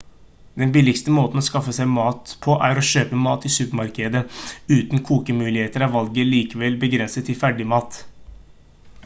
den 0.61 0.71
billigste 0.75 1.11
måten 1.17 1.41
å 1.41 1.43
skaffe 1.47 1.73
seg 1.77 1.91
mat 1.97 2.31
på 2.45 2.55
er 2.69 2.81
å 2.81 2.85
kjøpe 2.91 3.19
mat 3.27 3.45
i 3.51 3.53
supermarkeder 3.57 4.25
uten 4.77 5.05
kokemuligheter 5.11 5.87
er 5.87 5.95
valget 5.99 6.31
likevel 6.33 6.83
begrenset 6.87 7.29
til 7.31 7.41
ferdigmat 7.45 8.03